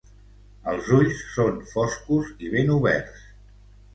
[0.71, 3.23] Els ulls són foscos i ben oberts.